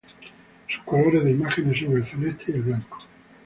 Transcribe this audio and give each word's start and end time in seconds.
Sus 0.67 0.81
colores 0.83 1.23
de 1.23 1.29
imágenes 1.29 1.77
son 1.77 1.91
el 1.95 2.07
celeste 2.07 2.45
y 2.47 2.55
el 2.55 2.61
blanco. 2.63 2.97